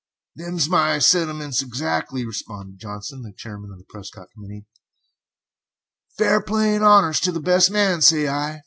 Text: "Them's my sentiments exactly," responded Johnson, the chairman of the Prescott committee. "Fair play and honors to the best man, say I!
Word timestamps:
"Them's 0.35 0.67
my 0.67 0.97
sentiments 0.97 1.61
exactly," 1.61 2.25
responded 2.25 2.79
Johnson, 2.79 3.21
the 3.21 3.31
chairman 3.37 3.71
of 3.71 3.77
the 3.77 3.85
Prescott 3.87 4.29
committee. 4.33 4.65
"Fair 6.17 6.41
play 6.41 6.73
and 6.73 6.83
honors 6.83 7.19
to 7.19 7.31
the 7.31 7.39
best 7.39 7.69
man, 7.69 8.01
say 8.01 8.27
I! 8.27 8.59